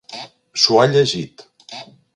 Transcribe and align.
S'ho 0.61 0.79
ha 0.79 0.87
llegit. 0.95 1.47